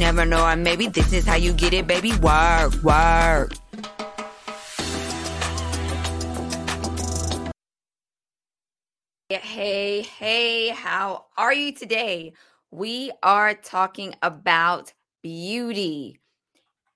never 0.00 0.24
know, 0.24 0.44
or 0.44 0.56
maybe 0.56 0.88
this 0.88 1.12
is 1.12 1.26
how 1.26 1.36
you 1.36 1.52
get 1.52 1.74
it, 1.74 1.86
baby. 1.86 2.12
Work, 2.16 2.72
work. 2.82 3.52
Hey, 9.28 10.02
hey, 10.02 10.68
how 10.70 11.26
are 11.36 11.52
you 11.52 11.72
today? 11.72 12.32
We 12.70 13.12
are 13.22 13.54
talking 13.54 14.14
about 14.22 14.92
beauty. 15.22 16.19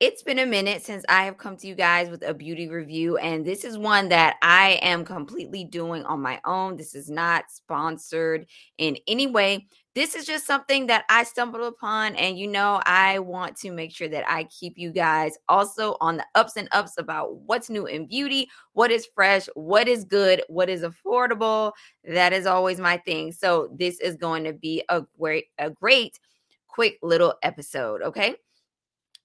It's 0.01 0.25
been 0.25 0.41
a 0.41 0.47
minute 0.47 0.83
since 0.83 1.05
I 1.09 1.25
have 1.25 1.39
come 1.39 1.57
to 1.57 1.69
you 1.69 1.77
guys 1.77 2.11
with 2.11 2.25
a 2.25 2.35
beauty 2.35 2.69
review, 2.69 3.17
and 3.17 3.45
this 3.45 3.65
is 3.65 3.79
one 3.79 4.09
that 4.09 4.37
I 4.43 4.81
am 4.83 5.05
completely 5.05 5.65
doing 5.65 6.05
on 6.05 6.21
my 6.21 6.41
own. 6.45 6.77
This 6.77 6.97
is 6.97 7.09
not 7.09 7.45
sponsored 7.49 8.47
in 8.77 8.99
any 9.07 9.29
way. 9.29 9.69
This 9.95 10.17
is 10.17 10.27
just 10.27 10.47
something 10.49 10.89
that 10.89 11.05
I 11.09 11.23
stumbled 11.23 11.63
upon, 11.63 12.17
and 12.17 12.37
you 12.37 12.49
know, 12.49 12.83
I 12.85 13.21
want 13.21 13.57
to 13.59 13.71
make 13.71 13.95
sure 13.95 14.09
that 14.09 14.29
I 14.29 14.45
keep 14.45 14.77
you 14.77 14.91
guys 14.91 15.39
also 15.49 15.97
on 16.01 16.17
the 16.17 16.27
ups 16.35 16.57
and 16.57 16.69
ups 16.73 16.95
about 16.99 17.37
what's 17.43 17.71
new 17.71 17.87
in 17.87 18.07
beauty, 18.09 18.51
what 18.73 18.91
is 18.91 19.07
fresh, 19.15 19.47
what 19.55 19.87
is 19.87 20.05
good, 20.05 20.43
what 20.49 20.69
is 20.69 20.83
affordable. 20.83 21.71
That 22.03 22.33
is 22.33 22.47
always 22.47 22.81
my 22.81 22.97
thing. 22.97 23.31
So, 23.31 23.69
this 23.73 24.01
is 24.01 24.17
going 24.17 24.43
to 24.43 24.53
be 24.53 24.83
a 24.89 25.05
great, 25.17 25.47
a 25.57 25.71
great, 25.71 26.19
quick 26.67 26.99
little 27.01 27.35
episode. 27.45 28.03
Okay. 28.03 28.35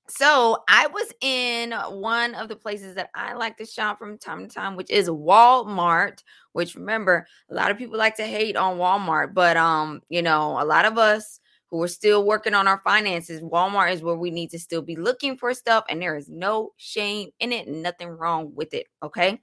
So 0.09 0.63
I 0.68 0.88
was 0.88 1.13
in 1.22 1.72
one 1.72 2.34
of 2.34 2.50
the 2.50 2.55
places 2.55 2.95
that 2.95 3.09
I 3.13 3.34
like 3.34 3.58
to 3.58 3.66
shop 3.66 4.00
from 4.00 4.17
time 4.17 4.48
to 4.48 4.54
time, 4.54 4.76
which 4.76 4.90
is 4.90 5.08
Walmart. 5.08 6.23
Which 6.54 6.76
remember, 6.76 7.27
a 7.50 7.54
lot 7.54 7.70
of 7.70 7.77
people 7.77 7.98
like 7.98 8.16
to 8.16 8.26
hate 8.26 8.55
on 8.55 8.77
Walmart, 8.77 9.34
but 9.34 9.55
um, 9.55 10.02
you 10.09 10.22
know, 10.22 10.59
a 10.59 10.66
lot 10.66 10.86
of 10.86 10.98
us 10.98 11.40
who 11.67 11.81
are 11.84 11.88
still 11.88 12.26
working 12.26 12.55
on 12.55 12.67
our 12.67 12.81
finances, 12.84 13.41
Walmart 13.41 13.94
is 13.94 14.02
where 14.02 14.16
we 14.16 14.31
need 14.31 14.50
to 14.50 14.59
still 14.59 14.81
be 14.81 14.95
looking 14.95 15.38
for 15.38 15.53
stuff, 15.53 15.86
and 15.89 16.02
there 16.02 16.17
is 16.17 16.28
no 16.28 16.73
shame 16.78 17.30
in 17.39 17.52
it, 17.53 17.67
nothing 17.67 18.09
wrong 18.09 18.52
with 18.55 18.73
it. 18.73 18.88
Okay. 19.03 19.39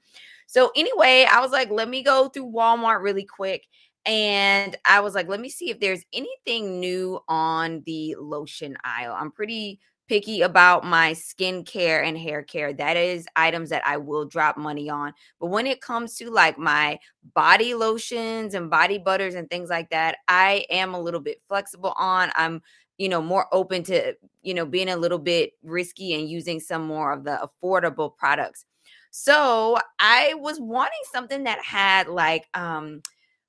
So 0.49 0.73
anyway, 0.75 1.27
I 1.31 1.41
was 1.41 1.53
like, 1.53 1.71
let 1.71 1.89
me 1.89 2.03
go 2.03 2.29
through 2.29 2.51
Walmart 2.53 3.03
really 3.03 3.25
quick. 3.25 3.67
And 4.05 4.77
I 4.85 5.01
was 5.01 5.15
like, 5.15 5.29
let 5.29 5.41
me 5.41 5.49
see 5.49 5.71
if 5.71 5.81
there's 5.81 6.05
anything 6.13 6.79
new 6.79 7.21
on 7.29 7.83
the 7.87 8.15
lotion 8.19 8.77
aisle. 8.85 9.17
I'm 9.19 9.33
pretty 9.33 9.81
picky 10.09 10.43
about 10.43 10.85
my 10.85 11.13
skincare 11.13 12.05
and 12.05 12.17
hair 12.17 12.43
care. 12.43 12.73
That 12.73 12.97
is 12.97 13.27
items 13.37 13.71
that 13.71 13.83
I 13.87 13.97
will 13.97 14.25
drop 14.25 14.57
money 14.57 14.89
on. 14.89 15.13
But 15.41 15.49
when 15.49 15.67
it 15.67 15.81
comes 15.81 16.17
to 16.17 16.31
like 16.31 16.59
my 16.59 16.99
body 17.35 17.75
lotions 17.75 18.55
and 18.55 18.71
body 18.71 18.99
butters 18.99 19.35
and 19.35 19.49
things 19.51 19.71
like 19.71 19.91
that, 19.91 20.19
I 20.29 20.65
am 20.71 20.95
a 20.95 21.01
little 21.01 21.21
bit 21.21 21.41
flexible 21.49 21.93
on. 21.97 22.31
I'm 22.35 22.63
you 22.99 23.09
know 23.09 23.21
more 23.21 23.47
open 23.53 23.83
to 23.85 24.15
you 24.43 24.55
know 24.55 24.65
being 24.65 24.89
a 24.89 24.97
little 24.97 25.19
bit 25.19 25.53
risky 25.63 26.15
and 26.15 26.29
using 26.29 26.61
some 26.61 26.87
more 26.87 27.13
of 27.13 27.25
the 27.25 27.49
affordable 27.63 28.17
products. 28.17 28.65
So, 29.11 29.79
I 29.99 30.35
was 30.35 30.61
wanting 30.61 31.01
something 31.11 31.45
that 31.45 31.59
had 31.65 32.09
like 32.09 32.47
um 32.55 33.01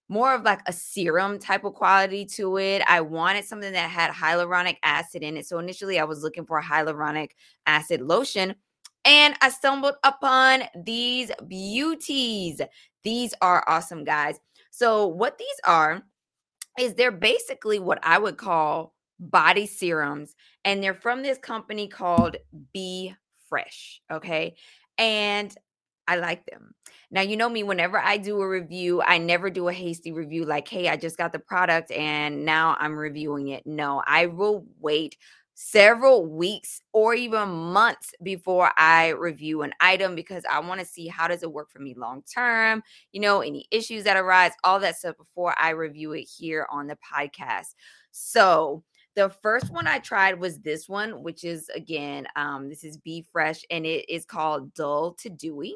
more 0.10 0.34
of 0.34 0.44
like 0.44 0.62
a 0.66 0.74
serum 0.74 1.38
type 1.40 1.64
of 1.64 1.74
quality 1.74 2.26
to 2.26 2.58
it. 2.58 2.82
I 2.88 3.02
wanted 3.02 3.46
something 3.46 3.74
that 3.74 3.90
had 3.90 4.12
hyaluronic 4.12 4.78
acid 4.84 5.24
in 5.24 5.38
it. 5.38 5.46
So 5.46 5.60
initially 5.60 6.00
I 6.00 6.06
was 6.06 6.24
looking 6.24 6.46
for 6.46 6.60
a 6.60 6.64
hyaluronic 6.64 7.32
acid 7.66 8.02
lotion 8.02 8.56
and 9.06 9.36
I 9.42 9.50
stumbled 9.50 9.96
upon 10.04 10.64
these 10.76 11.32
beauties. 11.48 12.62
These 13.04 13.34
are 13.42 13.64
awesome, 13.68 14.04
guys. 14.04 14.40
So 14.72 15.08
what 15.08 15.38
these 15.38 15.60
are 15.66 16.04
is 16.80 16.94
they're 16.94 17.12
basically 17.12 17.80
what 17.80 18.00
I 18.04 18.18
would 18.18 18.38
call 18.38 18.94
body 19.20 19.66
serums 19.66 20.36
and 20.64 20.84
they're 20.84 20.94
from 20.94 21.24
this 21.24 21.38
company 21.38 21.88
called 21.88 22.38
Be 22.74 23.14
Fresh, 23.50 24.02
okay? 24.12 24.56
And 24.98 25.56
I 26.08 26.16
like 26.16 26.46
them. 26.46 26.74
Now, 27.10 27.22
you 27.22 27.38
know 27.38 27.50
me, 27.50 27.64
whenever 27.64 28.00
I 28.00 28.18
do 28.18 28.42
a 28.42 28.48
review, 28.48 29.02
I 29.02 29.18
never 29.18 29.50
do 29.50 29.68
a 29.68 29.74
hasty 29.74 30.12
review 30.12 30.46
like, 30.46 30.68
hey, 30.68 30.90
I 30.90 30.98
just 30.98 31.18
got 31.18 31.32
the 31.32 31.40
product 31.40 31.92
and 31.92 32.46
now 32.46 32.76
I'm 32.80 32.98
reviewing 32.98 33.50
it. 33.50 33.66
No, 33.66 34.04
I 34.06 34.26
will 34.26 34.66
wait 34.80 35.18
several 35.60 36.24
weeks 36.28 36.82
or 36.94 37.16
even 37.16 37.50
months 37.50 38.14
before 38.22 38.72
I 38.78 39.10
review 39.10 39.64
an 39.64 39.74
item 39.80 40.16
because 40.16 40.44
I 40.50 40.60
want 40.60 40.80
to 40.82 40.86
see 40.86 41.08
how 41.08 41.28
does 41.28 41.42
it 41.42 41.52
work 41.52 41.72
for 41.72 41.80
me 41.80 41.96
long 41.98 42.24
term, 42.32 42.84
you 43.12 43.20
know, 43.20 43.42
any 43.42 43.66
issues 43.72 44.04
that 44.04 44.18
arise, 44.18 44.52
all 44.64 44.80
that 44.82 44.98
stuff 44.98 45.18
before 45.18 45.56
I 45.58 45.72
review 45.72 46.12
it 46.12 46.24
here 46.26 46.68
on 46.70 46.86
the 46.86 46.98
podcast. 46.98 47.74
So, 48.12 48.84
the 49.16 49.30
first 49.42 49.72
one 49.72 49.88
I 49.88 49.98
tried 49.98 50.40
was 50.40 50.60
this 50.60 50.88
one, 50.88 51.24
which 51.24 51.44
is 51.44 51.70
again, 51.70 52.28
um, 52.36 52.70
this 52.70 52.84
is 52.84 52.98
B.Fresh 52.98 53.62
and 53.72 53.84
it 53.84 54.08
is 54.08 54.26
called 54.26 54.76
Dull 54.76 55.14
to 55.22 55.30
Dewy. 55.30 55.74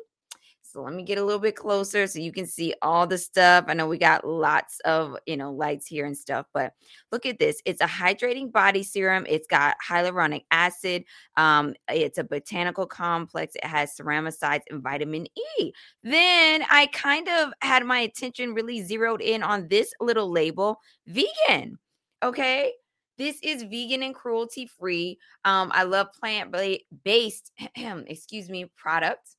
So 0.72 0.82
let 0.82 0.94
me 0.94 1.04
get 1.04 1.18
a 1.18 1.24
little 1.24 1.42
bit 1.42 1.58
closer 1.58 2.08
so 2.08 2.20
you 2.20 2.32
can 2.32 2.46
see 2.46 2.74
all 2.82 3.06
the 3.06 3.18
stuff. 3.18 3.66
I 3.68 3.74
know 3.74 3.88
we 3.88 3.98
got 3.98 4.26
lots 4.26 4.80
of, 4.86 5.18
you 5.26 5.36
know, 5.36 5.52
lights 5.52 5.86
here 5.86 6.06
and 6.06 6.18
stuff, 6.18 6.46
but 6.54 6.74
look 7.12 7.26
at 7.26 7.40
this. 7.40 7.62
It's 7.66 7.82
a 7.82 7.88
hydrating 7.88 8.52
body 8.54 8.82
serum. 8.82 9.26
It's 9.28 9.48
got 9.48 9.76
hyaluronic 9.86 10.46
acid. 10.50 11.04
Um, 11.36 11.74
it's 11.90 12.18
a 12.18 12.24
botanical 12.24 12.86
complex. 12.86 13.56
It 13.56 13.66
has 13.66 13.94
ceramicides 13.98 14.62
and 14.70 14.82
vitamin 14.82 15.28
E. 15.60 15.74
Then 16.04 16.64
I 16.70 16.88
kind 16.94 17.28
of 17.28 17.52
had 17.62 17.86
my 17.86 18.00
attention 18.00 18.54
really 18.54 18.82
zeroed 18.82 19.22
in 19.22 19.44
on 19.44 19.68
this 19.68 19.92
little 20.00 20.32
label, 20.32 20.80
vegan. 21.06 21.80
Okay. 22.24 22.72
This 23.18 23.38
is 23.44 23.64
vegan 23.64 24.04
and 24.04 24.16
cruelty 24.16 24.66
free. 24.66 25.20
Um, 25.44 25.70
I 25.76 25.84
love 25.84 26.08
plant 26.18 26.56
based, 27.04 27.52
excuse 27.76 28.50
me, 28.50 28.72
products 28.78 29.36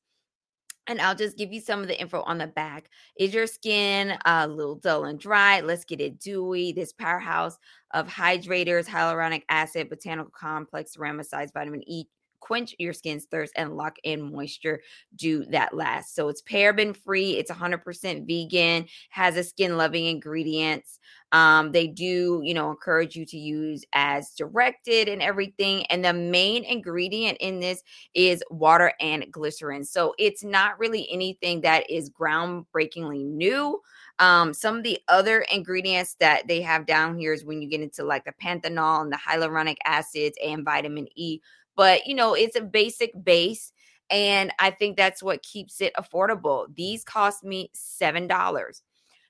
and 0.87 0.99
I'll 0.99 1.15
just 1.15 1.37
give 1.37 1.53
you 1.53 1.61
some 1.61 1.81
of 1.81 1.87
the 1.87 1.99
info 1.99 2.21
on 2.21 2.37
the 2.37 2.47
back. 2.47 2.89
Is 3.17 3.33
your 3.33 3.47
skin 3.47 4.11
uh, 4.11 4.45
a 4.45 4.47
little 4.47 4.75
dull 4.75 5.05
and 5.05 5.19
dry? 5.19 5.61
Let's 5.61 5.85
get 5.85 6.01
it 6.01 6.19
dewy. 6.19 6.73
This 6.73 6.93
powerhouse 6.93 7.57
of 7.93 8.07
hydrators, 8.07 8.87
hyaluronic 8.87 9.43
acid, 9.49 9.89
botanical 9.89 10.31
complex, 10.31 10.97
ceramicides, 10.97 11.53
vitamin 11.53 11.83
E, 11.87 12.05
quench 12.43 12.75
your 12.77 12.91
skin's 12.91 13.23
thirst 13.23 13.53
and 13.55 13.77
lock 13.77 13.95
in 14.03 14.21
moisture 14.21 14.81
do 15.15 15.45
that 15.45 15.73
last. 15.73 16.13
So 16.13 16.27
it's 16.27 16.41
paraben 16.41 16.93
free 16.95 17.37
it's 17.37 17.49
100% 17.49 18.27
vegan 18.27 18.85
has 19.09 19.37
a 19.37 19.43
skin 19.43 19.77
loving 19.77 20.07
ingredients 20.07 20.99
um, 21.31 21.71
they 21.71 21.87
do 21.87 22.41
you 22.43 22.53
know 22.53 22.69
encourage 22.69 23.15
you 23.15 23.25
to 23.27 23.37
use 23.37 23.85
as 23.93 24.31
directed 24.31 25.07
and 25.07 25.21
everything 25.21 25.85
and 25.85 26.03
the 26.03 26.13
main 26.13 26.65
ingredient 26.65 27.37
in 27.39 27.61
this 27.61 27.81
is 28.13 28.43
water 28.49 28.91
and 28.99 29.25
glycerin. 29.31 29.85
So 29.85 30.13
it's 30.19 30.43
not 30.43 30.77
really 30.77 31.07
anything 31.09 31.61
that 31.61 31.89
is 31.89 32.09
groundbreakingly 32.09 33.25
new 33.25 33.79
um, 34.19 34.53
some 34.53 34.77
of 34.77 34.83
the 34.83 34.99
other 35.07 35.41
ingredients 35.51 36.15
that 36.19 36.47
they 36.47 36.61
have 36.61 36.85
down 36.85 37.17
here 37.17 37.33
is 37.33 37.43
when 37.43 37.61
you 37.61 37.67
get 37.67 37.81
into 37.81 38.03
like 38.03 38.25
the 38.25 38.33
panthenol 38.33 39.01
and 39.01 39.11
the 39.11 39.17
hyaluronic 39.17 39.77
acids 39.85 40.37
and 40.43 40.63
vitamin 40.63 41.07
E 41.15 41.39
but 41.75 42.07
you 42.07 42.15
know, 42.15 42.33
it's 42.33 42.55
a 42.55 42.61
basic 42.61 43.11
base. 43.23 43.71
And 44.09 44.51
I 44.59 44.69
think 44.69 44.97
that's 44.97 45.23
what 45.23 45.41
keeps 45.43 45.81
it 45.81 45.93
affordable. 45.95 46.67
These 46.75 47.03
cost 47.03 47.43
me 47.43 47.71
$7. 47.75 48.81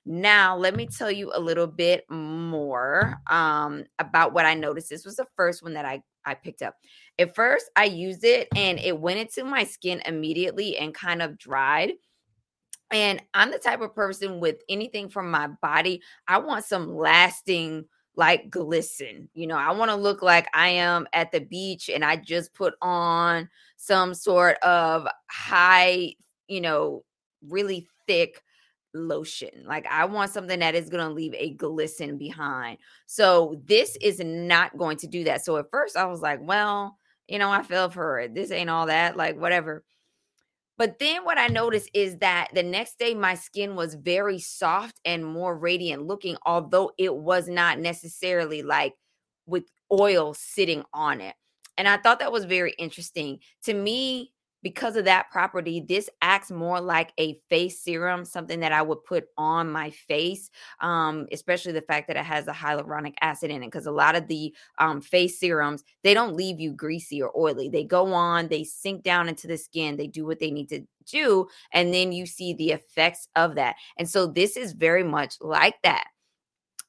Now, 0.06 0.56
let 0.56 0.76
me 0.76 0.86
tell 0.86 1.10
you 1.10 1.32
a 1.34 1.40
little 1.40 1.66
bit 1.66 2.04
more 2.10 3.18
um, 3.28 3.84
about 3.98 4.34
what 4.34 4.44
I 4.44 4.52
noticed. 4.54 4.90
This 4.90 5.06
was 5.06 5.16
the 5.16 5.26
first 5.36 5.62
one 5.62 5.72
that 5.74 5.86
I, 5.86 6.02
I 6.26 6.34
picked 6.34 6.60
up. 6.60 6.74
At 7.18 7.34
first, 7.34 7.70
I 7.76 7.84
used 7.84 8.24
it 8.24 8.48
and 8.54 8.78
it 8.78 8.98
went 8.98 9.20
into 9.20 9.44
my 9.44 9.64
skin 9.64 10.02
immediately 10.04 10.76
and 10.76 10.92
kind 10.92 11.22
of 11.22 11.38
dried. 11.38 11.92
And 12.90 13.22
I'm 13.32 13.50
the 13.50 13.58
type 13.58 13.80
of 13.80 13.94
person 13.94 14.40
with 14.40 14.56
anything 14.68 15.08
from 15.08 15.30
my 15.30 15.46
body, 15.46 16.02
I 16.28 16.38
want 16.38 16.66
some 16.66 16.94
lasting 16.94 17.86
like 18.16 18.50
glisten. 18.50 19.28
You 19.34 19.46
know, 19.46 19.56
I 19.56 19.72
want 19.72 19.90
to 19.90 19.96
look 19.96 20.22
like 20.22 20.46
I 20.54 20.68
am 20.68 21.06
at 21.12 21.32
the 21.32 21.40
beach 21.40 21.88
and 21.88 22.04
I 22.04 22.16
just 22.16 22.54
put 22.54 22.74
on 22.80 23.48
some 23.76 24.14
sort 24.14 24.56
of 24.58 25.06
high, 25.30 26.14
you 26.48 26.60
know, 26.60 27.04
really 27.48 27.88
thick 28.06 28.42
lotion. 28.94 29.64
Like 29.66 29.86
I 29.90 30.04
want 30.04 30.30
something 30.30 30.60
that 30.60 30.74
is 30.74 30.88
going 30.88 31.06
to 31.06 31.12
leave 31.12 31.34
a 31.34 31.50
glisten 31.54 32.16
behind. 32.16 32.78
So 33.06 33.60
this 33.64 33.96
is 34.00 34.20
not 34.20 34.76
going 34.78 34.96
to 34.98 35.06
do 35.06 35.24
that. 35.24 35.44
So 35.44 35.56
at 35.56 35.70
first 35.70 35.96
I 35.96 36.06
was 36.06 36.20
like, 36.20 36.40
well, 36.42 36.96
you 37.28 37.38
know, 37.38 37.50
I 37.50 37.62
fell 37.62 37.90
for 37.90 38.20
it. 38.20 38.34
This 38.34 38.50
ain't 38.50 38.70
all 38.70 38.86
that, 38.86 39.16
like 39.16 39.38
whatever. 39.38 39.82
But 40.76 40.98
then 40.98 41.24
what 41.24 41.38
I 41.38 41.46
noticed 41.46 41.90
is 41.94 42.18
that 42.18 42.48
the 42.52 42.62
next 42.62 42.98
day 42.98 43.14
my 43.14 43.34
skin 43.34 43.76
was 43.76 43.94
very 43.94 44.40
soft 44.40 44.98
and 45.04 45.24
more 45.24 45.56
radiant 45.56 46.06
looking, 46.06 46.36
although 46.44 46.90
it 46.98 47.14
was 47.14 47.48
not 47.48 47.78
necessarily 47.78 48.62
like 48.62 48.94
with 49.46 49.64
oil 49.92 50.34
sitting 50.34 50.82
on 50.92 51.20
it. 51.20 51.36
And 51.76 51.88
I 51.88 51.96
thought 51.96 52.18
that 52.20 52.32
was 52.32 52.44
very 52.44 52.72
interesting. 52.78 53.38
To 53.64 53.74
me, 53.74 54.32
because 54.64 54.96
of 54.96 55.04
that 55.04 55.30
property, 55.30 55.84
this 55.86 56.08
acts 56.22 56.50
more 56.50 56.80
like 56.80 57.12
a 57.20 57.38
face 57.50 57.80
serum, 57.82 58.24
something 58.24 58.60
that 58.60 58.72
I 58.72 58.80
would 58.80 59.04
put 59.04 59.26
on 59.36 59.70
my 59.70 59.90
face, 59.90 60.50
um, 60.80 61.26
especially 61.30 61.72
the 61.72 61.82
fact 61.82 62.08
that 62.08 62.16
it 62.16 62.24
has 62.24 62.48
a 62.48 62.52
hyaluronic 62.52 63.12
acid 63.20 63.50
in 63.50 63.62
it. 63.62 63.66
Because 63.66 63.84
a 63.86 63.92
lot 63.92 64.16
of 64.16 64.26
the 64.26 64.54
um, 64.78 65.02
face 65.02 65.38
serums, 65.38 65.84
they 66.02 66.14
don't 66.14 66.34
leave 66.34 66.58
you 66.58 66.72
greasy 66.72 67.22
or 67.22 67.30
oily. 67.38 67.68
They 67.68 67.84
go 67.84 68.14
on, 68.14 68.48
they 68.48 68.64
sink 68.64 69.02
down 69.04 69.28
into 69.28 69.46
the 69.46 69.58
skin, 69.58 69.96
they 69.96 70.06
do 70.06 70.24
what 70.24 70.40
they 70.40 70.50
need 70.50 70.70
to 70.70 70.80
do, 71.04 71.46
and 71.72 71.92
then 71.92 72.12
you 72.12 72.24
see 72.24 72.54
the 72.54 72.70
effects 72.70 73.28
of 73.36 73.56
that. 73.56 73.76
And 73.98 74.08
so 74.08 74.26
this 74.26 74.56
is 74.56 74.72
very 74.72 75.04
much 75.04 75.34
like 75.42 75.76
that. 75.82 76.06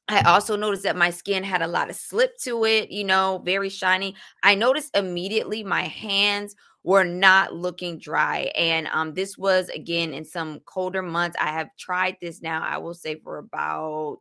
I 0.08 0.22
also 0.22 0.56
noticed 0.56 0.84
that 0.84 0.96
my 0.96 1.10
skin 1.10 1.44
had 1.44 1.62
a 1.64 1.68
lot 1.68 1.90
of 1.90 1.96
slip 1.96 2.38
to 2.40 2.66
it, 2.66 2.92
you 2.92 3.04
know, 3.04 3.42
very 3.44 3.70
shiny. 3.70 4.16
I 4.44 4.54
noticed 4.54 4.96
immediately 4.96 5.64
my 5.64 5.84
hands 5.84 6.56
were 6.84 7.04
not 7.04 7.56
looking 7.56 7.98
dry. 7.98 8.52
And 8.56 8.88
um, 8.92 9.16
this 9.16 9.36
was 9.38 9.70
again 9.70 10.14
in 10.14 10.24
some 10.24 10.60
colder 10.66 11.02
months. 11.02 11.36
I 11.42 11.52
have 11.52 11.70
tried 11.78 12.18
this 12.22 12.44
now, 12.44 12.64
I 12.64 12.78
will 12.78 12.94
say, 12.94 13.16
for 13.16 13.40
about 13.40 14.20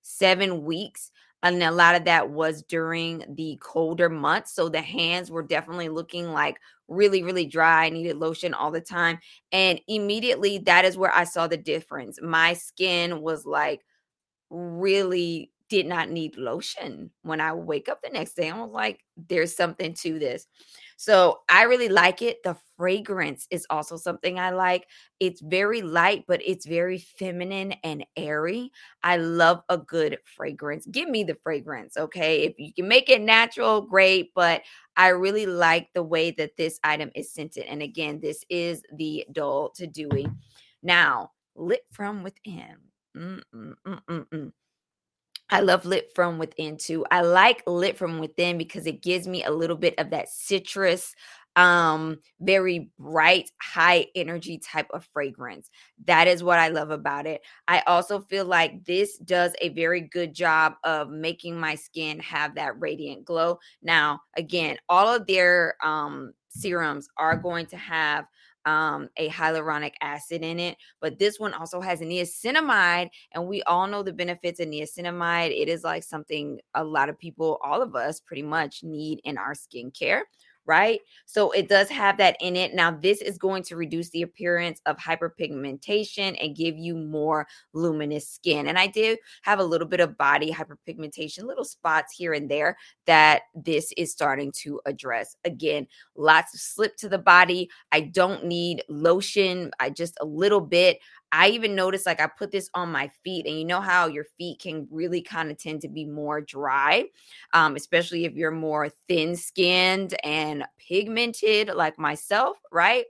seven 0.00 0.64
weeks. 0.64 1.10
And 1.42 1.62
a 1.62 1.70
lot 1.70 1.94
of 1.94 2.06
that 2.06 2.30
was 2.30 2.62
during 2.62 3.22
the 3.36 3.58
colder 3.60 4.08
months. 4.08 4.54
So 4.54 4.70
the 4.70 4.80
hands 4.80 5.30
were 5.30 5.42
definitely 5.42 5.90
looking 5.90 6.32
like 6.32 6.58
really, 6.88 7.22
really 7.22 7.44
dry. 7.44 7.84
I 7.84 7.90
needed 7.90 8.16
lotion 8.16 8.54
all 8.54 8.70
the 8.70 8.80
time. 8.80 9.18
And 9.52 9.78
immediately 9.86 10.58
that 10.60 10.86
is 10.86 10.96
where 10.96 11.14
I 11.14 11.24
saw 11.24 11.46
the 11.46 11.58
difference. 11.58 12.18
My 12.22 12.54
skin 12.54 13.20
was 13.20 13.44
like 13.44 13.82
really 14.54 15.50
did 15.68 15.86
not 15.86 16.10
need 16.10 16.36
lotion 16.36 17.10
when 17.22 17.40
I 17.40 17.52
wake 17.52 17.88
up 17.88 18.02
the 18.02 18.10
next 18.10 18.34
day. 18.34 18.50
I 18.50 18.60
was 18.60 18.70
like, 18.70 19.00
there's 19.16 19.56
something 19.56 19.94
to 19.94 20.18
this. 20.18 20.46
So 20.96 21.40
I 21.48 21.62
really 21.62 21.88
like 21.88 22.22
it. 22.22 22.42
The 22.44 22.56
fragrance 22.76 23.46
is 23.50 23.66
also 23.70 23.96
something 23.96 24.38
I 24.38 24.50
like. 24.50 24.86
It's 25.20 25.40
very 25.40 25.82
light, 25.82 26.24
but 26.28 26.40
it's 26.44 26.66
very 26.66 26.98
feminine 26.98 27.72
and 27.82 28.04
airy. 28.16 28.70
I 29.02 29.16
love 29.16 29.62
a 29.68 29.78
good 29.78 30.18
fragrance. 30.36 30.86
Give 30.86 31.08
me 31.08 31.24
the 31.24 31.38
fragrance, 31.42 31.96
okay? 31.96 32.42
If 32.44 32.54
you 32.58 32.72
can 32.72 32.86
make 32.86 33.08
it 33.08 33.22
natural, 33.22 33.80
great, 33.80 34.32
but 34.34 34.62
I 34.96 35.08
really 35.08 35.46
like 35.46 35.88
the 35.94 36.04
way 36.04 36.30
that 36.32 36.56
this 36.56 36.78
item 36.84 37.10
is 37.14 37.32
scented. 37.32 37.64
And 37.64 37.82
again, 37.82 38.20
this 38.20 38.44
is 38.48 38.82
the 38.92 39.26
dull 39.32 39.70
to 39.70 39.86
dewy. 39.86 40.28
Now, 40.82 41.32
lit 41.56 41.84
from 41.90 42.22
within. 42.22 42.76
Mm-mm-mm-mm-mm. 43.16 44.52
I 45.50 45.60
love 45.60 45.84
lit 45.84 46.10
from 46.14 46.38
within 46.38 46.78
too. 46.78 47.04
I 47.10 47.20
like 47.20 47.62
lit 47.66 47.98
from 47.98 48.18
within 48.18 48.58
because 48.58 48.86
it 48.86 49.02
gives 49.02 49.28
me 49.28 49.44
a 49.44 49.50
little 49.50 49.76
bit 49.76 49.94
of 49.98 50.10
that 50.10 50.28
citrus, 50.30 51.14
um, 51.54 52.18
very 52.40 52.90
bright, 52.98 53.50
high 53.60 54.06
energy 54.16 54.58
type 54.58 54.88
of 54.92 55.06
fragrance. 55.12 55.70
That 56.06 56.26
is 56.28 56.42
what 56.42 56.58
I 56.58 56.68
love 56.68 56.90
about 56.90 57.26
it. 57.26 57.42
I 57.68 57.80
also 57.86 58.20
feel 58.20 58.46
like 58.46 58.84
this 58.84 59.18
does 59.18 59.52
a 59.60 59.68
very 59.68 60.00
good 60.00 60.34
job 60.34 60.74
of 60.82 61.10
making 61.10 61.60
my 61.60 61.74
skin 61.74 62.18
have 62.20 62.54
that 62.54 62.80
radiant 62.80 63.24
glow. 63.24 63.58
Now, 63.82 64.20
again, 64.36 64.78
all 64.88 65.08
of 65.14 65.26
their 65.26 65.76
um 65.84 66.32
serums 66.48 67.08
are 67.18 67.36
going 67.36 67.66
to 67.66 67.76
have 67.76 68.24
um, 68.66 69.08
a 69.16 69.28
hyaluronic 69.28 69.92
acid 70.00 70.42
in 70.42 70.58
it, 70.58 70.76
but 71.00 71.18
this 71.18 71.38
one 71.38 71.54
also 71.54 71.80
has 71.80 72.00
niacinamide, 72.00 73.10
and 73.32 73.46
we 73.46 73.62
all 73.64 73.86
know 73.86 74.02
the 74.02 74.12
benefits 74.12 74.60
of 74.60 74.68
niacinamide. 74.68 75.50
It 75.50 75.68
is 75.68 75.84
like 75.84 76.02
something 76.02 76.60
a 76.74 76.84
lot 76.84 77.08
of 77.08 77.18
people, 77.18 77.58
all 77.62 77.82
of 77.82 77.94
us, 77.94 78.20
pretty 78.20 78.42
much 78.42 78.82
need 78.82 79.20
in 79.24 79.38
our 79.38 79.54
skincare 79.54 80.22
right? 80.66 81.00
So 81.26 81.50
it 81.50 81.68
does 81.68 81.88
have 81.90 82.16
that 82.18 82.36
in 82.40 82.56
it. 82.56 82.74
Now, 82.74 82.90
this 82.90 83.20
is 83.20 83.38
going 83.38 83.62
to 83.64 83.76
reduce 83.76 84.10
the 84.10 84.22
appearance 84.22 84.80
of 84.86 84.96
hyperpigmentation 84.96 86.36
and 86.42 86.56
give 86.56 86.76
you 86.76 86.94
more 86.94 87.46
luminous 87.72 88.28
skin. 88.28 88.68
And 88.68 88.78
I 88.78 88.86
do 88.86 89.16
have 89.42 89.58
a 89.58 89.64
little 89.64 89.86
bit 89.86 90.00
of 90.00 90.16
body 90.16 90.52
hyperpigmentation, 90.52 91.44
little 91.44 91.64
spots 91.64 92.14
here 92.16 92.32
and 92.32 92.50
there 92.50 92.76
that 93.06 93.42
this 93.54 93.92
is 93.96 94.10
starting 94.12 94.52
to 94.62 94.80
address. 94.86 95.36
Again, 95.44 95.86
lots 96.16 96.54
of 96.54 96.60
slip 96.60 96.96
to 96.98 97.08
the 97.08 97.18
body. 97.18 97.68
I 97.92 98.00
don't 98.00 98.44
need 98.44 98.82
lotion, 98.88 99.70
I 99.80 99.90
just 99.90 100.16
a 100.20 100.24
little 100.24 100.60
bit. 100.60 100.98
I 101.36 101.48
even 101.48 101.74
noticed 101.74 102.06
like 102.06 102.20
I 102.20 102.28
put 102.28 102.52
this 102.52 102.70
on 102.74 102.92
my 102.92 103.10
feet, 103.24 103.44
and 103.44 103.58
you 103.58 103.64
know 103.64 103.80
how 103.80 104.06
your 104.06 104.24
feet 104.38 104.60
can 104.60 104.86
really 104.88 105.20
kind 105.20 105.50
of 105.50 105.58
tend 105.58 105.80
to 105.80 105.88
be 105.88 106.04
more 106.04 106.40
dry, 106.40 107.06
um, 107.52 107.74
especially 107.74 108.24
if 108.24 108.34
you're 108.34 108.52
more 108.52 108.88
thin 109.08 109.34
skinned 109.34 110.14
and 110.22 110.64
pigmented 110.78 111.74
like 111.74 111.98
myself, 111.98 112.56
right? 112.70 113.06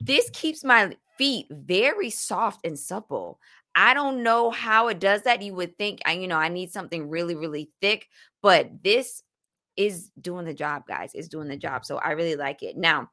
This 0.00 0.30
keeps 0.32 0.62
my 0.62 0.96
feet 1.18 1.46
very 1.50 2.10
soft 2.10 2.64
and 2.64 2.78
supple. 2.78 3.40
I 3.74 3.92
don't 3.92 4.22
know 4.22 4.50
how 4.52 4.86
it 4.86 5.00
does 5.00 5.22
that. 5.22 5.42
You 5.42 5.54
would 5.54 5.76
think, 5.76 6.00
you 6.08 6.28
know, 6.28 6.38
I 6.38 6.48
need 6.48 6.70
something 6.70 7.08
really, 7.08 7.34
really 7.34 7.70
thick, 7.80 8.08
but 8.40 8.70
this 8.84 9.24
is 9.76 10.10
doing 10.20 10.44
the 10.44 10.54
job, 10.54 10.86
guys. 10.86 11.10
It's 11.12 11.28
doing 11.28 11.48
the 11.48 11.56
job. 11.56 11.84
So 11.84 11.96
I 11.96 12.12
really 12.12 12.36
like 12.36 12.62
it. 12.62 12.76
Now, 12.76 13.10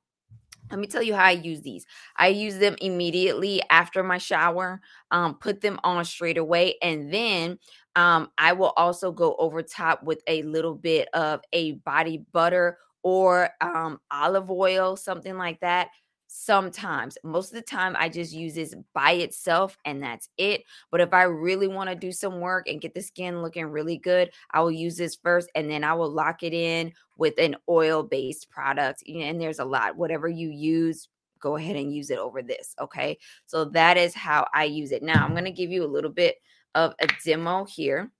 let 0.72 0.80
me 0.80 0.88
tell 0.88 1.04
you 1.04 1.14
how 1.14 1.26
I 1.26 1.32
use 1.32 1.62
these. 1.62 1.86
I 2.18 2.28
use 2.30 2.58
them 2.58 2.76
immediately 2.82 3.62
after 3.70 4.04
my 4.04 4.18
shower, 4.18 4.82
um, 5.12 5.36
put 5.36 5.62
them 5.62 5.80
on 5.84 6.04
straight 6.06 6.38
away, 6.38 6.76
and 6.82 7.14
then 7.14 7.60
um, 7.96 8.30
I 8.38 8.54
will 8.54 8.74
also 8.76 9.12
go 9.12 9.36
over 9.38 9.62
top 9.62 10.04
with 10.04 10.22
a 10.28 10.42
little 10.44 10.74
bit 10.76 11.10
of 11.14 11.42
a 11.54 11.74
body 11.74 12.26
butter 12.32 12.80
or 13.04 13.50
um, 13.62 14.00
olive 14.10 14.50
oil, 14.50 14.96
something 14.96 15.38
like 15.38 15.60
that 15.60 15.90
sometimes. 16.36 17.16
Most 17.24 17.50
of 17.50 17.56
the 17.56 17.62
time 17.62 17.96
i 17.96 18.10
just 18.10 18.34
use 18.34 18.56
this 18.56 18.74
by 18.96 19.12
itself 19.12 19.78
and 19.86 20.02
that's 20.02 20.30
it. 20.38 20.64
But 20.90 21.00
if 21.00 21.14
i 21.14 21.24
really 21.24 21.68
want 21.68 21.92
to 21.92 21.96
do 21.96 22.12
some 22.12 22.40
work 22.40 22.68
and 22.68 22.82
get 22.82 22.96
the 22.96 23.02
skin 23.02 23.44
looking 23.44 23.66
really 23.66 23.98
good 23.98 24.32
i 24.50 24.60
will 24.60 24.72
use 24.72 24.98
this 24.98 25.16
first 25.16 25.50
and 25.54 25.70
then 25.70 25.84
i 25.84 25.94
will 25.94 26.10
lock 26.10 26.42
it 26.42 26.54
in 26.54 26.92
with 27.18 27.36
an 27.38 27.56
oil 27.70 28.02
based 28.02 28.50
product 28.50 29.04
and 29.08 29.40
there's 29.40 29.60
a 29.60 29.66
lot 29.66 29.96
whatever 29.96 30.28
you 30.28 30.50
use 30.50 31.08
go 31.40 31.56
ahead 31.56 31.76
and 31.76 31.94
use 31.94 32.10
it 32.10 32.18
over 32.18 32.42
this 32.42 32.74
okay? 32.82 33.18
So 33.46 33.66
that 33.66 33.98
is 33.98 34.16
how 34.16 34.48
i 34.56 34.64
use 34.64 34.92
it. 34.92 35.04
Now 35.04 35.24
i'm 35.24 35.34
going 35.34 35.46
to 35.46 35.52
give 35.52 35.70
you 35.70 35.86
a 35.86 35.88
little 35.88 36.12
bit 36.12 36.38
of 36.74 36.96
a 37.00 37.08
demo 37.24 37.66
here 37.66 38.12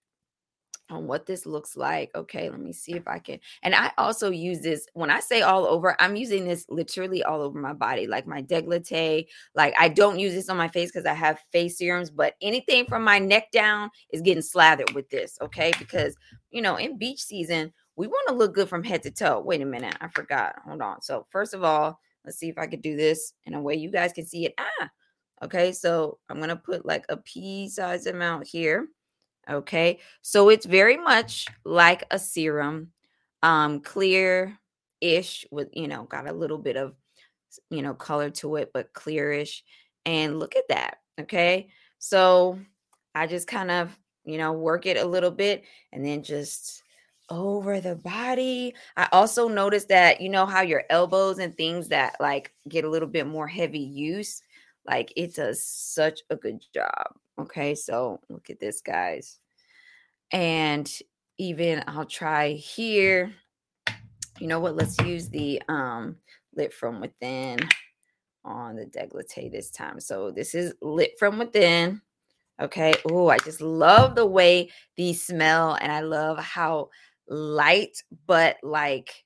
on 0.94 1.08
what 1.08 1.26
this 1.26 1.46
looks 1.46 1.76
like. 1.76 2.12
Okay, 2.16 2.50
let 2.50 2.60
me 2.60 2.72
see 2.72 2.94
if 2.94 3.08
I 3.08 3.20
can. 3.20 3.40
And 3.64 3.76
I 3.76 3.92
also 3.98 4.30
use 4.30 4.62
this 4.62 4.88
when 4.94 5.10
I 5.10 5.20
say 5.20 5.42
all 5.42 5.66
over, 5.66 6.00
I'm 6.00 6.16
using 6.16 6.46
this 6.46 6.66
literally 6.70 7.24
all 7.24 7.42
over 7.42 7.60
my 7.60 7.74
body, 7.74 8.08
like 8.08 8.28
my 8.28 8.42
decollete. 8.42 9.28
Like 9.56 9.74
I 9.80 9.90
don't 9.90 10.20
use 10.20 10.34
this 10.34 10.50
on 10.50 10.58
my 10.58 10.68
face 10.68 10.92
because 10.92 11.06
I 11.06 11.14
have 11.14 11.40
face 11.52 11.78
serums, 11.78 12.10
but 12.10 12.36
anything 12.42 12.86
from 12.86 13.04
my 13.04 13.20
neck 13.20 13.52
down 13.52 13.90
is 14.12 14.22
getting 14.22 14.44
slathered 14.44 14.92
with 14.92 15.10
this. 15.10 15.38
Okay, 15.42 15.74
because 15.80 16.16
you 16.52 16.62
know, 16.62 16.76
in 16.76 16.98
beach 16.98 17.22
season, 17.22 17.74
we 17.96 18.08
want 18.08 18.28
to 18.28 18.34
look 18.34 18.54
good 18.54 18.70
from 18.70 18.84
head 18.84 19.04
to 19.04 19.12
toe. 19.12 19.42
Wait 19.42 19.62
a 19.62 19.66
minute, 19.66 19.96
I 20.00 20.08
forgot. 20.08 20.56
Hold 20.66 20.82
on. 20.82 21.02
So, 21.02 21.26
first 21.30 21.54
of 21.54 21.64
all, 21.64 22.00
let's 22.26 22.38
see 22.38 22.50
if 22.50 22.58
I 22.58 22.68
could 22.68 22.82
do 22.82 22.96
this 22.96 23.34
in 23.46 23.54
a 23.54 23.62
way 23.62 23.76
you 23.76 23.92
guys 23.92 24.14
can 24.14 24.26
see 24.26 24.46
it. 24.46 24.54
Ah, 24.58 24.90
okay. 25.44 25.72
So, 25.72 26.20
I'm 26.30 26.38
going 26.38 26.50
to 26.50 26.56
put 26.56 26.86
like 26.86 27.06
a 27.10 27.18
pea 27.18 27.70
size 27.70 28.06
amount 28.06 28.48
here. 28.48 28.88
Okay. 29.50 30.00
So 30.22 30.50
it's 30.50 30.66
very 30.66 30.98
much 30.98 31.48
like 31.66 32.04
a 32.12 32.20
serum, 32.20 32.92
um, 33.42 33.82
clear 33.82 34.58
ish 35.02 35.46
with, 35.52 35.70
you 35.74 35.88
know, 35.88 36.04
got 36.04 36.30
a 36.30 36.34
little 36.34 36.58
bit 36.58 36.78
of, 36.78 36.94
you 37.70 37.82
know, 37.82 37.94
color 37.94 38.30
to 38.30 38.56
it, 38.56 38.72
but 38.74 38.94
clearish. 38.94 39.62
And 40.06 40.40
look 40.40 40.56
at 40.56 40.68
that. 40.70 40.98
Okay. 41.20 41.70
So 42.00 42.60
I 43.16 43.28
just 43.28 43.48
kind 43.48 43.72
of, 43.72 43.98
you 44.26 44.38
know, 44.38 44.54
work 44.54 44.86
it 44.86 44.98
a 44.98 45.06
little 45.06 45.32
bit 45.32 45.64
and 45.92 46.06
then 46.06 46.24
just 46.24 46.84
over 47.30 47.80
the 47.80 47.96
body. 47.96 48.74
I 48.98 49.08
also 49.12 49.48
noticed 49.48 49.90
that, 49.90 50.22
you 50.22 50.30
know, 50.30 50.46
how 50.46 50.62
your 50.62 50.84
elbows 50.90 51.40
and 51.40 51.56
things 51.56 51.90
that 51.90 52.16
like 52.20 52.54
get 52.68 52.86
a 52.86 52.90
little 52.90 53.08
bit 53.08 53.28
more 53.28 53.48
heavy 53.48 53.80
use, 53.80 54.42
like 54.86 55.14
it 55.16 55.36
does 55.36 55.64
such 55.64 56.22
a 56.30 56.36
good 56.36 56.64
job. 56.74 57.16
Okay, 57.40 57.76
so 57.76 58.20
look 58.30 58.50
at 58.50 58.60
this, 58.60 58.82
guys. 58.82 59.40
And 60.32 60.92
even 61.38 61.84
I'll 61.88 62.06
try 62.06 62.52
here. 62.52 63.34
You 64.40 64.48
know 64.48 64.60
what? 64.60 64.76
Let's 64.76 65.00
use 65.00 65.30
the 65.30 65.62
um 65.68 66.18
lit 66.56 66.74
from 66.74 67.00
within 67.00 67.60
on 68.46 68.76
the 68.76 68.86
decollete 68.86 69.52
this 69.52 69.72
time. 69.72 70.00
So 70.00 70.32
this 70.32 70.54
is 70.54 70.74
lit 70.82 71.14
from 71.18 71.40
within. 71.40 72.02
Okay. 72.62 72.94
Oh, 73.10 73.30
I 73.30 73.40
just 73.40 73.62
love 73.62 74.16
the 74.16 74.26
way 74.26 74.70
these 74.96 75.26
smell, 75.26 75.76
and 75.76 75.92
I 75.92 76.02
love 76.02 76.38
how 76.38 76.90
light 77.28 78.04
but 78.28 78.58
like 78.64 79.24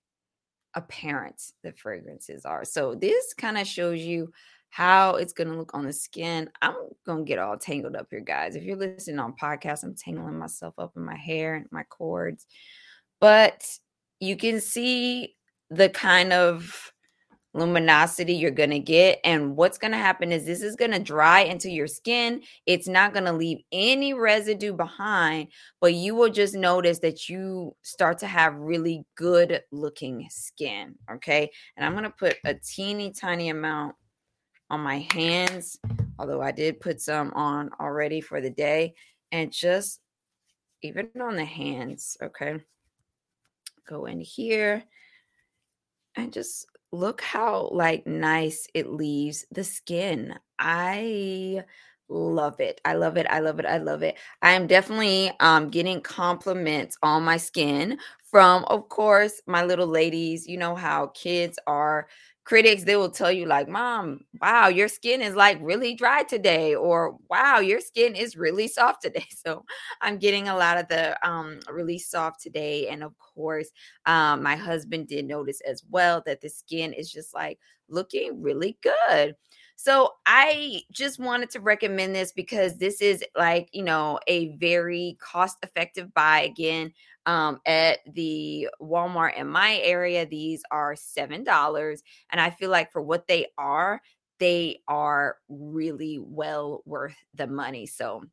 apparent 0.76 1.42
the 1.64 1.74
fragrances 1.74 2.46
are. 2.46 2.64
So 2.64 2.96
this 2.96 3.34
kind 3.34 3.58
of 3.58 3.68
shows 3.68 4.00
you 4.00 4.32
how 4.70 5.16
it's 5.16 5.34
going 5.34 5.50
to 5.50 5.58
look 5.58 5.74
on 5.74 5.86
the 5.86 5.94
skin. 5.94 6.50
I'm 6.62 6.76
going 7.06 7.26
to 7.26 7.28
get 7.28 7.40
all 7.40 7.58
tangled 7.58 7.96
up 7.96 8.08
here, 8.10 8.20
guys. 8.20 8.56
If 8.56 8.64
you're 8.64 8.76
listening 8.76 9.20
on 9.20 9.34
podcasts, 9.34 9.84
I'm 9.84 9.96
tangling 9.96 10.38
myself 10.38 10.76
up 10.78 10.94
in 10.96 11.04
my 11.04 11.16
hair 11.16 11.56
and 11.56 11.68
my 11.72 11.84
cords. 11.84 12.46
But 13.20 13.68
you 14.20 14.38
can 14.38 14.62
see 14.62 15.36
the 15.70 15.90
kind 15.90 16.34
of 16.34 16.94
luminosity 17.54 18.34
you're 18.34 18.52
going 18.52 18.70
to 18.70 18.80
get. 18.80 19.20
And 19.24 19.56
what's 19.56 19.78
going 19.78 19.92
to 19.92 19.98
happen 19.98 20.32
is 20.32 20.46
this 20.46 20.62
is 20.62 20.76
going 20.76 20.92
to 20.92 21.00
dry 21.00 21.42
into 21.42 21.70
your 21.70 21.88
skin. 21.88 22.42
It's 22.66 22.88
not 22.88 23.14
going 23.14 23.26
to 23.26 23.34
leave 23.34 23.60
any 23.72 24.14
residue 24.14 24.74
behind, 24.74 25.48
but 25.82 25.94
you 25.94 26.16
will 26.16 26.30
just 26.30 26.54
notice 26.54 27.00
that 27.00 27.28
you 27.28 27.76
start 27.82 28.20
to 28.20 28.28
have 28.28 28.56
really 28.56 29.06
good 29.16 29.62
looking 29.72 30.28
skin. 30.30 30.96
Okay. 31.12 31.50
And 31.76 31.86
I'm 31.86 31.94
going 31.94 32.04
to 32.04 32.12
put 32.12 32.36
a 32.46 32.54
teeny 32.54 33.12
tiny 33.12 33.50
amount 33.50 33.96
on 34.70 34.82
my 34.82 35.08
hands, 35.14 35.80
although 36.20 36.42
I 36.42 36.52
did 36.52 36.80
put 36.80 37.02
some 37.02 37.32
on 37.34 37.70
already 37.80 38.22
for 38.22 38.42
the 38.42 38.50
day. 38.50 38.96
And 39.32 39.52
just 39.52 40.00
even 40.82 41.10
on 41.22 41.36
the 41.36 41.46
hands. 41.46 42.18
Okay. 42.22 42.60
Go 43.88 44.06
in 44.06 44.20
here 44.20 44.84
and 46.16 46.34
just 46.34 46.66
look 46.92 47.22
how 47.22 47.70
like 47.72 48.06
nice 48.08 48.68
it 48.74 48.92
leaves 48.92 49.46
the 49.52 49.64
skin. 49.64 50.36
I 50.60 51.64
love 52.10 52.60
it. 52.60 52.80
I 52.86 52.94
love 52.94 53.18
it. 53.18 53.28
I 53.30 53.40
love 53.40 53.60
it. 53.60 53.66
I 53.66 53.78
love 53.78 54.04
it. 54.04 54.18
I 54.42 54.52
am 54.52 54.68
definitely 54.68 55.32
um 55.40 55.70
getting 55.70 56.02
compliments 56.02 56.98
on 57.04 57.24
my 57.24 57.38
skin 57.38 57.98
from 58.24 58.64
of 58.66 58.90
course 58.90 59.42
my 59.48 59.64
little 59.64 59.88
ladies. 59.88 60.48
You 60.48 60.58
know 60.58 60.76
how 60.76 61.08
kids 61.08 61.60
are 61.68 62.08
critics 62.48 62.86
they 62.86 62.96
will 62.96 63.12
tell 63.12 63.32
you 63.32 63.46
like 63.46 63.68
mom 63.68 64.22
wow 64.42 64.70
your 64.70 64.88
skin 64.88 65.22
is 65.22 65.36
like 65.36 65.58
really 65.62 65.94
dry 65.94 66.24
today 66.24 66.74
or 66.76 67.18
wow 67.30 67.60
your 67.60 67.82
skin 67.82 68.16
is 68.16 68.38
really 68.38 68.70
soft 68.70 69.02
today. 69.02 69.26
So 69.46 69.66
i'm 70.02 70.18
getting 70.18 70.48
a 70.48 70.56
lot 70.56 70.78
of 70.78 70.88
the 70.88 71.18
um 71.28 71.60
really 71.70 72.00
soft 72.00 72.42
today 72.42 72.88
and 72.88 73.04
of 73.04 73.14
course 73.20 73.70
um 74.06 74.44
my 74.44 74.56
husband 74.56 75.08
did 75.10 75.26
notice 75.26 75.60
as 75.68 75.84
well 75.90 76.24
that 76.26 76.40
the 76.40 76.50
skin 76.50 76.94
is 76.94 77.12
just 77.12 77.34
like 77.34 77.60
looking 77.90 78.42
really 78.42 78.78
good 78.82 79.36
so 79.80 80.16
I 80.26 80.82
just 80.92 81.20
wanted 81.20 81.52
to 81.52 81.60
recommend 81.60 82.16
this 82.16 82.32
because 82.32 82.78
this 82.78 83.00
is 83.00 83.24
like, 83.38 83.70
you 83.74 83.84
know, 83.84 84.20
a 84.26 84.56
very 84.58 85.18
cost 85.22 85.58
effective 85.62 86.12
buy. 86.16 86.42
Again, 86.42 86.92
um, 87.28 87.60
at 87.64 88.00
the 88.12 88.70
Walmart 88.82 89.38
in 89.38 89.48
my 89.48 89.80
area, 89.84 90.26
these 90.26 90.64
are 90.72 90.96
$7. 90.96 92.00
And 92.32 92.42
I 92.42 92.50
feel 92.50 92.72
like 92.72 92.92
for 92.92 93.04
what 93.04 93.28
they 93.28 93.50
are, 93.60 94.02
they 94.40 94.82
are 94.88 95.38
really 95.48 96.18
well 96.20 96.82
worth 96.88 97.16
the 97.36 97.46
money. 97.46 97.86
So 97.86 98.24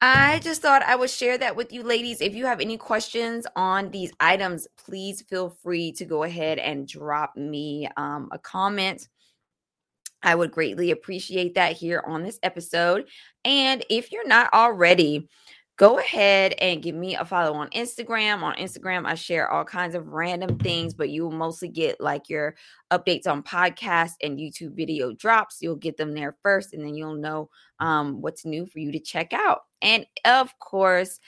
I 0.00 0.40
just 0.40 0.60
thought 0.60 0.82
I 0.82 0.96
would 0.96 1.10
share 1.10 1.38
that 1.38 1.54
with 1.54 1.72
you, 1.72 1.84
ladies. 1.84 2.20
If 2.20 2.34
you 2.34 2.46
have 2.46 2.60
any 2.60 2.76
questions 2.76 3.46
on 3.54 3.92
these 3.92 4.10
items, 4.18 4.66
please 4.76 5.22
feel 5.22 5.56
free 5.62 5.92
to 5.92 6.04
go 6.04 6.24
ahead 6.24 6.58
and 6.58 6.88
drop 6.88 7.36
me 7.36 7.88
um, 7.96 8.28
a 8.32 8.40
comment 8.40 9.06
I 10.22 10.34
would 10.34 10.50
greatly 10.52 10.90
appreciate 10.90 11.54
that 11.54 11.76
here 11.76 12.02
on 12.06 12.22
this 12.22 12.38
episode. 12.42 13.08
And 13.44 13.84
if 13.90 14.12
you're 14.12 14.26
not 14.28 14.52
already, 14.52 15.28
go 15.82 15.98
ahead 15.98 16.54
and 16.60 16.80
give 16.80 16.94
me 16.94 17.16
a 17.16 17.24
follow 17.24 17.54
on 17.54 17.68
Instagram. 17.70 18.44
On 18.44 18.54
Instagram, 18.54 19.04
I 19.04 19.16
share 19.16 19.50
all 19.50 19.64
kinds 19.64 19.96
of 19.96 20.06
random 20.06 20.56
things, 20.58 20.94
but 20.94 21.10
you 21.10 21.24
will 21.24 21.32
mostly 21.32 21.66
get 21.66 22.00
like 22.00 22.28
your 22.30 22.54
updates 22.92 23.26
on 23.26 23.42
podcasts 23.42 24.14
and 24.22 24.38
YouTube 24.38 24.76
video 24.76 25.12
drops. 25.12 25.56
You'll 25.60 25.74
get 25.74 25.96
them 25.96 26.12
there 26.12 26.36
first, 26.40 26.72
and 26.72 26.86
then 26.86 26.94
you'll 26.94 27.16
know 27.16 27.50
um, 27.80 28.20
what's 28.20 28.44
new 28.44 28.64
for 28.64 28.78
you 28.78 28.92
to 28.92 29.00
check 29.00 29.32
out. 29.32 29.62
And 29.82 30.06
of 30.24 30.56
course, 30.60 31.18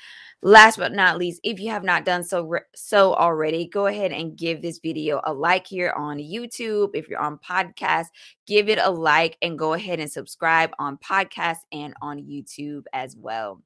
last 0.40 0.76
but 0.76 0.92
not 0.92 1.18
least, 1.18 1.40
if 1.42 1.58
you 1.58 1.70
have 1.70 1.82
not 1.82 2.04
done 2.04 2.22
so 2.22 2.48
so 2.76 3.12
already, 3.12 3.66
go 3.66 3.86
ahead 3.86 4.12
and 4.12 4.38
give 4.38 4.62
this 4.62 4.78
video 4.78 5.20
a 5.24 5.34
like 5.34 5.66
here 5.66 5.92
on 5.96 6.18
YouTube. 6.18 6.90
If 6.94 7.08
you're 7.08 7.18
on 7.18 7.38
podcast, 7.38 8.06
give 8.46 8.68
it 8.68 8.78
a 8.80 8.88
like 8.88 9.36
and 9.42 9.58
go 9.58 9.72
ahead 9.72 9.98
and 9.98 10.12
subscribe 10.12 10.70
on 10.78 10.96
podcast 10.98 11.58
and 11.72 11.92
on 12.00 12.18
YouTube 12.18 12.84
as 12.92 13.16
well. 13.16 13.60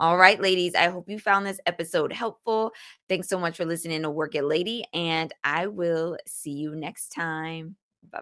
All 0.00 0.16
right, 0.16 0.40
ladies, 0.40 0.76
I 0.76 0.90
hope 0.90 1.08
you 1.08 1.18
found 1.18 1.44
this 1.44 1.58
episode 1.66 2.12
helpful. 2.12 2.70
Thanks 3.08 3.28
so 3.28 3.36
much 3.36 3.56
for 3.56 3.64
listening 3.64 4.02
to 4.02 4.10
Work 4.10 4.36
It 4.36 4.44
Lady, 4.44 4.84
and 4.94 5.34
I 5.42 5.66
will 5.66 6.16
see 6.24 6.52
you 6.52 6.76
next 6.76 7.08
time. 7.08 7.74
Bye. 8.08 8.20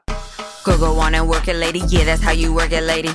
Go 0.64 0.78
go 0.78 0.99
on 0.99 1.14
and 1.14 1.28
work 1.28 1.49
it, 1.49 1.56
lady. 1.56 1.80
Yeah, 1.88 2.04
that's 2.04 2.23
how 2.23 2.33
you 2.33 2.54
work 2.54 2.73
it, 2.73 2.83
lady. 2.83 3.11